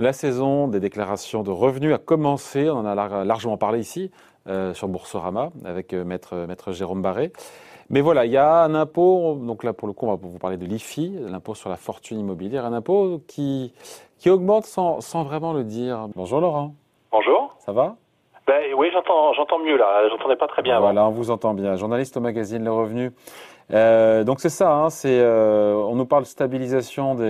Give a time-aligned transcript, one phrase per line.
[0.00, 4.12] La saison des déclarations de revenus a commencé, on en a largement parlé ici
[4.46, 7.32] euh, sur Boursorama avec euh, maître, maître Jérôme Barré.
[7.90, 10.38] Mais voilà, il y a un impôt, donc là pour le coup on va vous
[10.38, 13.74] parler de l'IFI, l'impôt sur la fortune immobilière, un impôt qui,
[14.20, 16.06] qui augmente sans, sans vraiment le dire.
[16.14, 16.74] Bonjour Laurent.
[17.10, 17.56] Bonjour.
[17.58, 17.96] Ça va?
[18.46, 20.78] Ben, Oui, j'entends, j'entends mieux là, j'entendais pas très bien.
[20.78, 21.74] Voilà, on vous entend bien.
[21.74, 23.10] Journaliste au magazine Le Revenu.
[23.72, 27.24] Euh, donc c'est ça, hein, c'est, euh, on nous parle de stabilisation des,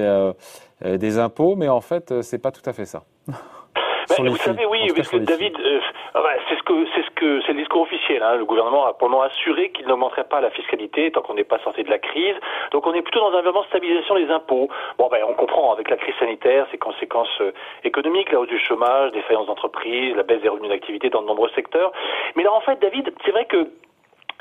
[0.85, 3.03] euh, des impôts, mais en fait c'est pas tout à fait ça.
[3.27, 7.59] Ben, vous savez, oui, parce que David, c'est ce que c'est ce que c'est le
[7.59, 8.23] discours officiel.
[8.23, 8.37] Hein.
[8.37, 11.83] Le gouvernement a moment assuré qu'il n'augmenterait pas la fiscalité tant qu'on n'est pas sorti
[11.85, 12.35] de la crise.
[12.73, 14.71] Donc on est plutôt dans un environnement de stabilisation des impôts.
[14.97, 17.43] Bon, ben on comprend avec la crise sanitaire, ses conséquences
[17.85, 21.27] économiques, la hausse du chômage, des faillances d'entreprises, la baisse des revenus d'activité dans de
[21.27, 21.93] nombreux secteurs.
[22.35, 23.69] Mais là, en fait, David, c'est vrai que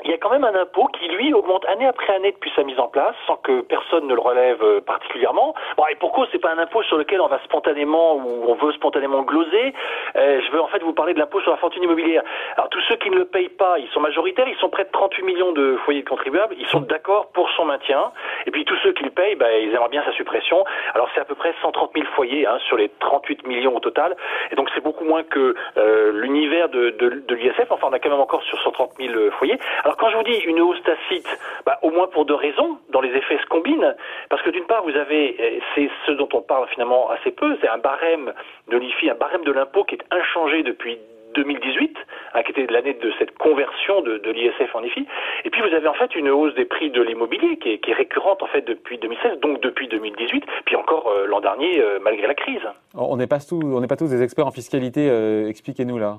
[0.04, 2.62] il y a quand même un impôt qui, lui, augmente année après année depuis sa
[2.62, 5.54] mise en place, sans que personne ne le relève euh, particulièrement.
[5.76, 8.72] Bon, et pourquoi c'est pas un impôt sur lequel on va spontanément ou on veut
[8.72, 9.74] spontanément gloser
[10.16, 12.22] euh, Je veux en fait vous parler de l'impôt sur la fortune immobilière.
[12.56, 14.90] Alors tous ceux qui ne le payent pas, ils sont majoritaires, ils sont près de
[14.90, 18.12] 38 millions de foyers de contribuables, ils sont d'accord pour son maintien.
[18.46, 20.64] Et puis tous ceux qui le payent, bah, ils aimeraient bien sa suppression.
[20.94, 24.16] Alors c'est à peu près 130 000 foyers hein, sur les 38 millions au total.
[24.50, 27.70] Et donc c'est beaucoup moins que euh, l'univers de, de, de l'ISF.
[27.70, 29.58] Enfin, on a quand même encore sur 130 000 foyers.
[29.84, 31.28] Alors quand je vous dis une hausse tacite,
[31.66, 33.94] bah, au moins pour deux raisons, dont les effets se combinent,
[34.28, 37.68] parce que d'une part, vous avez, c'est ce dont on parle finalement assez peu, c'est
[37.68, 38.32] un barème
[38.68, 40.98] de l'IFI, un barème de l'impôt qui est inchangé depuis
[41.38, 41.96] 2018,
[42.34, 45.06] hein, qui était l'année de cette conversion de, l'ISF en IFI.
[45.44, 48.42] Et puis vous avez en fait une hausse des prix de l'immobilier qui est, récurrente
[48.42, 52.34] en fait depuis 2016, donc depuis 2018, puis encore euh, l'an dernier euh, malgré la
[52.34, 52.62] crise.
[52.94, 55.08] On n'est pas pas tous des experts en fiscalité.
[55.10, 56.18] Euh, expliquez-nous là.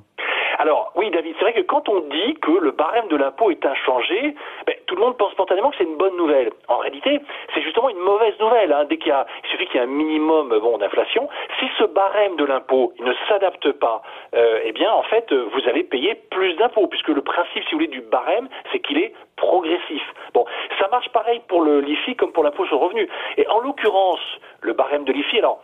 [0.60, 3.66] Alors oui, David, c'est vrai que quand on dit que le barème de l'impôt est
[3.66, 4.36] inchangé,
[4.68, 6.52] ben, tout le monde pense spontanément que c'est une bonne nouvelle.
[6.68, 7.22] En réalité,
[7.54, 8.74] c'est justement une mauvaise nouvelle.
[8.74, 8.84] Hein.
[8.90, 11.30] Dès qu'il il suffit qu'il y ait un minimum d'inflation.
[11.60, 14.02] Si ce barème de l'impôt ne s'adapte pas,
[14.36, 17.78] euh, eh bien en fait, vous allez payer plus d'impôts, puisque le principe, si vous
[17.78, 20.04] voulez, du barème, c'est qu'il est progressif.
[20.34, 20.44] Bon,
[20.78, 23.10] ça marche pareil pour le l'IFI comme pour l'impôt sur le revenu.
[23.38, 24.20] Et en l'occurrence,
[24.60, 25.62] le barème de l'IFI, alors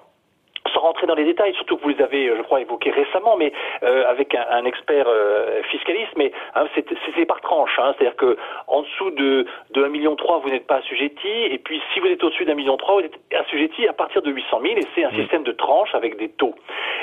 [0.74, 3.52] sans rentrer dans les détails, surtout que vous les avez, je crois, évoqués récemment, mais
[3.84, 8.38] euh, avec un, un expert euh, fiscaliste, mais hein, c'est par tranche, hein, c'est-à-dire que
[8.68, 12.24] en dessous de, de 1,3 million, vous n'êtes pas assujetti, et puis si vous êtes
[12.24, 15.12] au-dessus d'un million 3, vous êtes assujetti à partir de 800 000, et c'est un
[15.12, 16.56] système de tranche avec des taux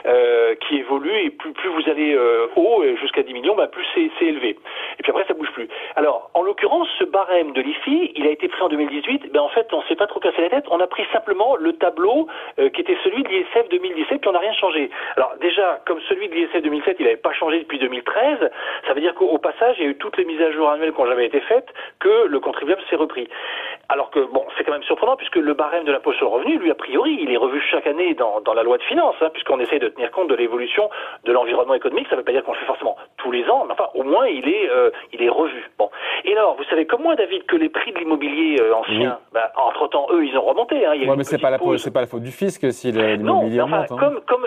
[0.07, 3.85] euh, qui évoluent, et plus, plus vous allez euh, haut, jusqu'à 10 millions, bah, plus
[3.95, 4.57] c'est élevé.
[4.99, 5.69] Et puis après, ça bouge plus.
[5.97, 9.49] Alors, en l'occurrence, ce barème de l'IFI, il a été pris en 2018, ben en
[9.49, 12.81] fait, on s'est pas trop cassé la tête, on a pris simplement le tableau qui
[12.81, 14.91] était celui de l'ISF 2017, puis on n'a rien changé.
[15.17, 18.51] Alors déjà, comme celui de l'ISF 2007, il n'avait pas changé depuis 2013,
[18.87, 20.93] ça veut dire qu'au passage, il y a eu toutes les mises à jour annuelles
[20.93, 21.69] qui n'ont jamais été faites,
[21.99, 23.29] que le contribuable s'est repris.
[23.89, 26.59] Alors que, bon, c'est quand même surprenant, puisque le barème de l'impôt sur le revenu,
[26.59, 29.61] lui, a priori, il est revu chaque année dans, la loi de finances, hein, puisqu'on
[29.61, 30.91] essaie de tenir compte de l'évolution
[31.25, 32.07] de l'environnement économique.
[32.09, 34.03] Ça ne veut pas dire qu'on le fait forcément tous les ans, mais enfin, au
[34.03, 35.71] moins, il est, euh, il est revu.
[36.43, 40.09] Alors, vous savez comme moi, David, que les prix de l'immobilier euh, ancien, bah, entre-temps,
[40.11, 40.85] eux, ils ont remonté.
[40.85, 40.95] Hein.
[40.97, 43.93] Il mais c'est pas, la, pas la faute du fisc si l'immobilier remonte.
[43.93, 43.97] Hein.
[43.97, 44.47] Comme, comme,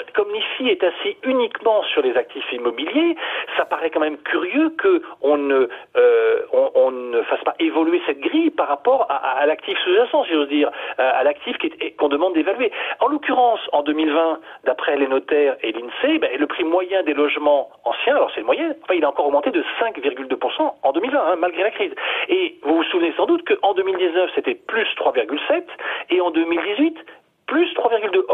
[0.70, 3.16] est assis uniquement sur les actifs immobiliers,
[3.58, 5.68] ça paraît quand même curieux qu'on ne,
[5.98, 10.50] euh, on, ne fasse pas évoluer cette grille par rapport à, l'actif sous-jacent, si j'ose
[10.50, 11.58] dire, à l'actif
[11.98, 12.72] qu'on demande d'évaluer.
[13.00, 17.70] En l'occurrence, en 2020, d'après les notaires et l'INSEE, ben, le prix moyen des logements
[17.84, 21.36] anciens, alors c'est le moyen, enfin, il a encore augmenté de 5,2% en 2020, hein,
[21.38, 21.94] malgré la crise.
[22.30, 25.64] Et vous vous souvenez sans doute qu'en 2019, c'était plus 3,7,
[26.10, 27.25] et en 2018, plus 3,2.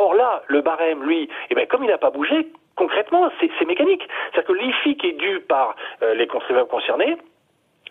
[0.01, 4.07] Or là, le barème, lui, eh ben, comme il n'a pas bougé, concrètement, c'est mécanique.
[4.31, 7.17] C'est-à-dire que l'IFI qui est dû par euh, les contribuables concernés,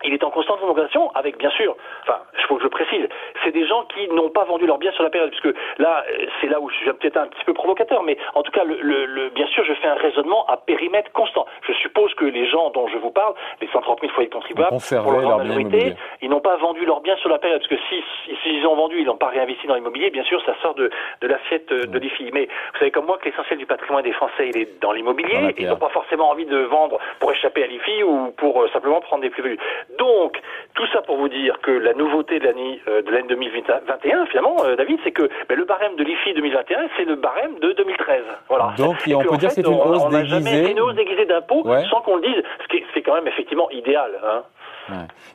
[0.05, 3.09] il est en constante augmentation avec, bien sûr, enfin, il faut que je précise,
[3.45, 6.27] c'est des gens qui n'ont pas vendu leurs biens sur la période, puisque là, euh,
[6.41, 8.77] c'est là où je suis peut-être un petit peu provocateur, mais en tout cas, le,
[8.81, 11.47] le, bien sûr, je fais un raisonnement à périmètre constant.
[11.67, 14.77] Je suppose que les gens dont je vous parle, les 130 000 foyers de contribuables,
[15.03, 18.03] pour leur majorité, ils n'ont pas vendu leurs biens sur la période, parce que s'ils
[18.43, 20.91] si, ils ont vendu, ils n'ont pas réinvesti dans l'immobilier, bien sûr, ça sort de,
[21.21, 22.31] de l'assiette euh, de l'IFI.
[22.33, 25.55] Mais vous savez comme moi que l'essentiel du patrimoine des Français, il est dans l'immobilier,
[25.59, 29.01] ils n'ont pas forcément envie de vendre pour échapper à l'IFI ou pour euh, simplement
[29.01, 29.59] prendre des plus-values.
[29.99, 30.41] Donc,
[30.75, 34.57] tout ça pour vous dire que la nouveauté de l'année euh, de l'année 2021, finalement,
[34.65, 38.23] euh, David, c'est que ben, le barème de l'IFI 2021, c'est le barème de 2013.
[38.49, 38.75] Voilà.
[38.79, 40.53] Donc, on peut dire que c'est une hausse on déguisée.
[40.53, 43.71] Jamais une hausse déguisée d'impôts sans qu'on le dise, ce qui est, quand même effectivement
[43.71, 44.13] idéal.
[44.25, 44.43] Hein.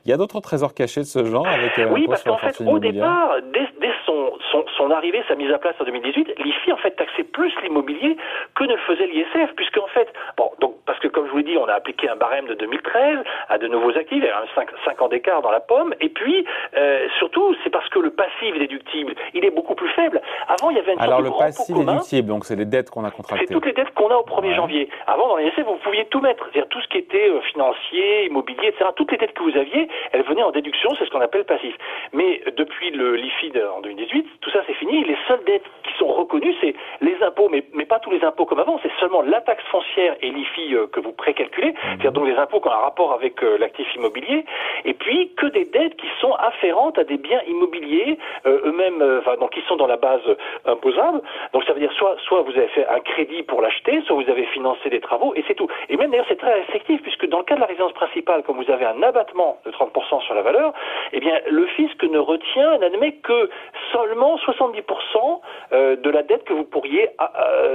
[0.06, 2.60] Il y a d'autres trésors cachés de ce genre avec euh, Oui, parce qu'en fait,
[2.62, 3.68] au départ, dès,
[4.06, 4.34] son,
[4.78, 8.18] son, arrivée, sa mise à place en 2018, l'IFI en fait taxait plus l'immobilier
[8.56, 11.40] que ne le faisait l'ISF, puisque en fait, bon, donc parce que comme je vous
[11.40, 14.28] l'ai dit, on a appliqué un barème de 2013 à de nouveaux actifs, il y
[14.28, 14.44] a
[14.86, 16.46] 5, ans d'écart dans la pomme, et puis
[16.78, 20.22] euh, surtout, c'est parce que le passif déductible, il est beaucoup plus faible.
[20.48, 23.12] Avant, il y avait une Alors le passif déductible, donc c'est les dettes qu'on a
[23.12, 23.48] contractées.
[23.48, 24.90] C'est toutes les dettes qu'on a au 1er janvier.
[25.08, 28.28] Avant, dans les essais, vous pouviez tout mettre, c'est-à-dire tout ce qui était euh, financier,
[28.28, 28.86] immobilier, etc.
[28.96, 31.76] Toutes les dettes que vous aviez, elles venaient en déduction, c'est ce qu'on appelle passif.
[32.14, 35.04] Mais depuis le l'IFID en 2018, tout ça c'est fini.
[35.04, 38.46] Les seules dettes qui sont reconnues, c'est les impôts, mais, mais pas tous les impôts
[38.46, 41.75] comme avant, c'est seulement la taxe foncière et l'IFI euh, que vous précalculez, mhm.
[41.83, 44.45] c'est-à-dire donc les impôts qui ont un rapport avec euh, l'actif immobilier,
[44.86, 49.36] et puis que des dettes qui sont afférentes à des biens immobiliers euh, eux-mêmes, enfin
[49.38, 50.22] donc qui sont dans la base
[50.66, 51.22] imposable.
[51.54, 54.30] Donc ça veut dire soit soit vous avez fait un crédit pour l'acheter, soit vous
[54.30, 55.68] avez financé des travaux, et c'est tout.
[55.89, 58.57] Et même d'ailleurs c'est très restrictif puisque dans le cas de la résidence principale, comme
[58.57, 60.74] vous avez un abattement de 30% sur la valeur,
[61.12, 63.50] eh bien le fisc ne retient, n'admet que
[63.92, 67.10] seulement 70% de la dette que vous pourriez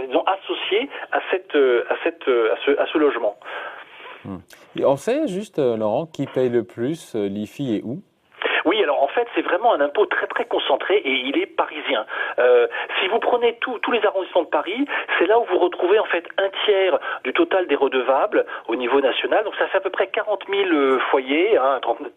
[0.06, 3.34] disons, associer à cette à cette à ce, à ce logement.
[4.82, 8.02] On sait juste, euh, Laurent, qui paye le plus euh, l'IFI et où?
[9.10, 12.06] Fait, c'est vraiment un impôt très très concentré et il est parisien.
[12.38, 12.66] Euh,
[13.00, 14.86] si vous prenez tous les arrondissements de Paris,
[15.18, 19.00] c'est là où vous retrouvez en fait un tiers du total des redevables au niveau
[19.00, 19.44] national.
[19.44, 22.12] Donc ça fait à peu près 40 000 euh, foyers, hein, 39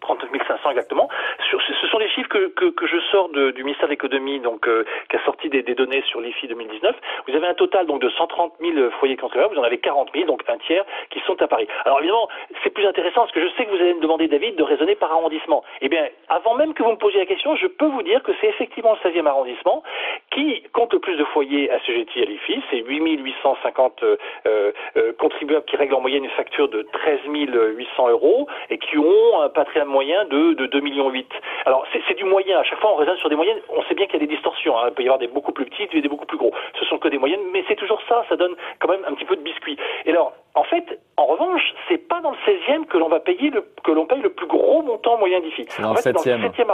[0.46, 1.08] 500 exactement.
[1.50, 4.68] ce sont des chiffres que, que, que je sors de, du ministère de l'économie, donc
[4.68, 6.96] euh, qui a sorti des, des données sur l'IFI 2019.
[7.28, 10.26] Vous avez un total donc de 130 000 foyers contribuables, vous en avez 40 000,
[10.26, 11.66] donc un tiers qui sont à Paris.
[11.84, 12.28] Alors évidemment,
[12.62, 14.94] c'est plus intéressant parce que je sais que vous allez me demander, David, de raisonner
[14.94, 15.64] par arrondissement.
[15.80, 18.32] Eh bien, avant même que vous me posiez la question, je peux vous dire que
[18.40, 19.82] c'est effectivement le 16e arrondissement
[20.30, 22.60] qui compte le plus de foyers assujettis à l'IFI.
[22.70, 24.16] C'est 8 850 euh,
[24.46, 29.40] euh, contribuables qui règlent en moyenne une facture de 13 800 euros et qui ont
[29.40, 31.28] un patrimoine moyen de, de 2 millions 8.
[31.66, 32.58] Alors c'est du moyen.
[32.58, 33.58] À chaque fois, on raisonne sur des moyennes.
[33.70, 34.78] On sait bien qu'il y a des distorsions.
[34.78, 34.88] Hein.
[34.88, 36.52] Il peut y avoir des beaucoup plus petites et des beaucoup plus gros.
[36.78, 38.24] Ce sont que des moyennes, mais c'est toujours ça.
[38.28, 39.76] Ça donne quand même un petit peu de biscuit.
[40.04, 43.50] Et alors, en fait, en revanche, c'est pas dans le 16e que l'on va payer
[43.50, 45.66] le, que l'on paye le plus gros montant moyen d'IFI.
[45.82, 46.70] En fait, dans le 7e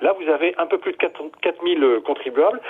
[0.00, 2.60] Là, vous avez un peu plus de 4, 000 euh, contribuables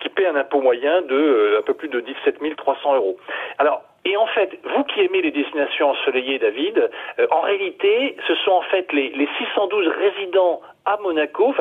[0.00, 3.16] qui paient un impôt moyen de euh, un peu plus de 17 300 euros.
[3.58, 8.34] Alors, et en fait, vous qui aimez les destinations ensoleillées, David, euh, en réalité, ce
[8.36, 11.54] sont en fait les, les 612 résidents à Monaco,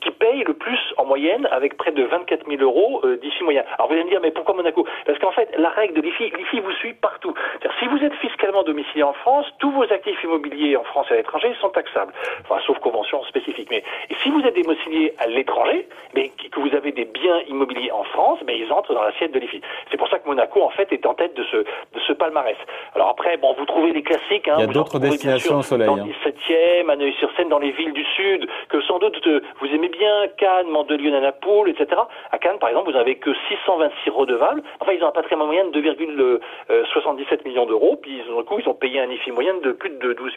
[0.00, 3.64] qui paye le plus en moyenne, avec près de 24 000 euros euh, d'ici moyen.
[3.78, 4.86] Alors vous allez me dire, mais pourquoi Monaco?
[5.04, 7.34] Parce qu'en fait, la règle de l'IFI, l'IFI vous suit partout.
[7.80, 11.16] si vous êtes fiscalement domicilié en France, tous vos actifs immobiliers en France et à
[11.16, 12.12] l'étranger sont taxables,
[12.42, 13.68] enfin, sauf convention spécifique.
[13.70, 13.82] Mais
[14.22, 18.40] si vous êtes domicilié à l'étranger, mais que vous avez des biens immobiliers en France,
[18.46, 19.60] mais ils entrent dans l'assiette de l'IFI.
[19.90, 22.56] C'est pour ça que Monaco, en fait, est en tête de ce, de ce palmarès.
[22.94, 24.48] Alors après, bon, vous trouvez les classiques.
[24.48, 25.86] Hein, Il y a d'autres destinations au soleil.
[25.86, 29.66] Dans le 17e, à Neuilly-sur-Seine, dans les villes du Sud, que sans doute euh, vous
[29.66, 32.00] aimez bien, Cannes, Mandelieu, Nanapoul, etc.
[32.30, 34.62] À Cannes, par exemple, vous n'avez que 626 redevables.
[34.80, 38.74] Enfin, ils ont un patrimoine moyen de 2,77 millions d'euros, puis du coup, ils ont
[38.74, 40.32] payé un IFI moyen de plus de 12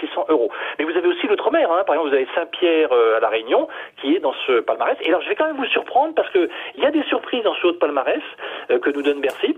[0.00, 0.50] 600 euros.
[0.78, 1.84] Mais vous avez aussi l'outre-mer, hein.
[1.86, 3.68] par exemple, vous avez Saint-Pierre euh, à La Réunion,
[4.00, 4.96] qui est dans ce palmarès.
[5.02, 6.48] Et alors, je vais quand même vous surprendre, parce qu'il
[6.78, 8.22] y a des surprises dans ce haut palmarès
[8.70, 9.56] euh, que nous donne Bercy.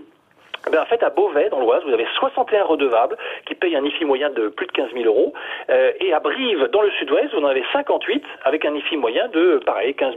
[0.69, 4.05] Ben, en fait, à Beauvais, dans l'Oise, vous avez 61 redevables qui payent un IFI
[4.05, 5.33] moyen de plus de 15 000 euros.
[5.69, 9.27] Euh, et à Brive, dans le sud-ouest, vous en avez 58 avec un IFI moyen
[9.29, 10.15] de, pareil, 15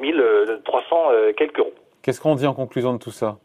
[0.64, 1.72] 300 euh, quelques euros.
[2.02, 3.36] Qu'est-ce qu'on dit en conclusion de tout ça?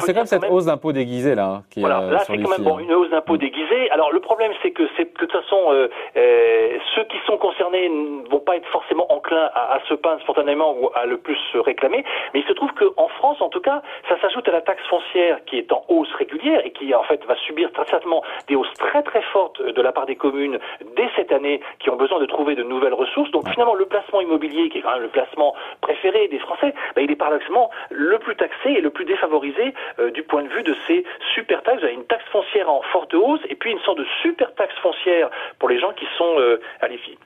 [0.00, 1.46] C'est comme cette hausse d'impôt déguisée là.
[1.46, 3.90] Hein, qui voilà, là c'est quand même bon, une hausse d'impôt déguisée.
[3.90, 7.88] Alors le problème c'est que c'est de toute façon euh, euh, ceux qui sont concernés
[7.88, 11.36] ne vont pas être forcément enclins à, à, se peindre spontanément ou à le plus
[11.52, 12.04] se réclamer.
[12.34, 15.44] Mais il se trouve qu'en France, en tout cas, ça s'ajoute à la taxe foncière
[15.46, 18.72] qui est en hausse régulière et qui en fait va subir très certainement des hausses
[18.78, 20.58] très très fortes de la part des communes
[20.96, 23.30] dès cette année qui ont besoin de trouver de nouvelles ressources.
[23.30, 27.02] Donc finalement le placement immobilier qui est quand même le placement préféré des Français, ben,
[27.02, 30.62] il est paradoxalement le plus taxé et le plus défavorisé euh, du point de vue
[30.62, 31.80] de ces super taxes.
[31.80, 34.74] Vous avez une taxe foncière en forte hausse et puis une sorte de super taxe
[34.82, 37.18] foncière pour les gens qui sont euh, à l'IFI.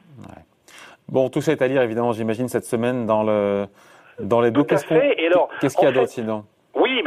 [1.08, 3.66] Bon, tout ça est à lire évidemment, j'imagine, cette semaine dans le
[4.18, 4.64] dans les deux.
[4.64, 6.44] Qu'est-ce qu'il y a d'autre sinon?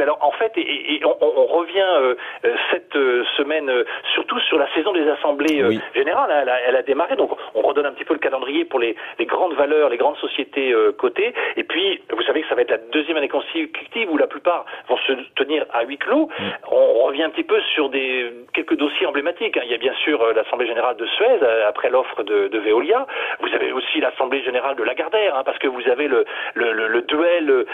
[0.00, 2.14] Mais alors en fait, et, on, revient euh,
[2.46, 3.70] euh, cette euh, semaine
[4.14, 5.62] surtout sur la saison des assemblées
[5.94, 6.30] générales.
[6.30, 9.52] Hein, elle, a, démarré, donc on redonne un petit peu le calendrier pour les, grandes
[9.52, 11.34] valeurs, les grandes sociétés cotées.
[11.56, 14.64] Et puis, vous savez que ça va être la deuxième année consécutive où la plupart
[14.88, 16.30] vont se tenir à huis clos.
[16.38, 16.44] Mm.
[16.70, 19.58] On revient un petit peu sur des quelques dossiers emblématiques.
[19.58, 19.62] Hein.
[19.64, 23.06] Il y a bien sûr l'assemblée générale de Suez après l'offre de, Veolia.
[23.40, 27.02] Vous avez aussi l'assemblée générale de Lagardère, hein, parce que vous avez le, le, le,
[27.02, 27.66] duel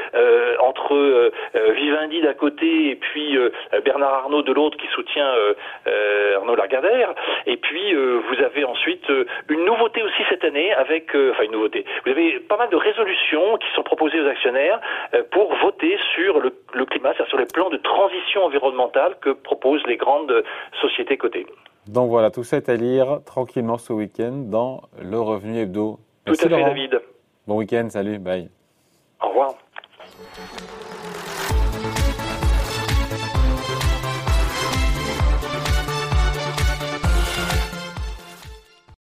[0.59, 3.39] entre Vivendi Amundi d'un côté et puis
[3.85, 5.29] Bernard Arnault de l'autre qui soutient
[6.37, 7.15] Arnaud Lagardère.
[7.47, 9.09] Et puis vous avez ensuite
[9.49, 11.85] une nouveauté aussi cette année avec, enfin une nouveauté.
[12.05, 14.81] Vous avez pas mal de résolutions qui sont proposées aux actionnaires
[15.31, 19.87] pour voter sur le, le climat, c'est-à-dire sur les plans de transition environnementale que proposent
[19.87, 20.45] les grandes
[20.81, 21.47] sociétés cotées.
[21.87, 25.99] Donc voilà, tout ça est à lire tranquillement ce week-end dans le Revenu Hebdo.
[26.27, 27.01] Tout à fait, David.
[27.47, 28.49] Bon week-end, salut, bye.
[29.23, 29.55] Au revoir.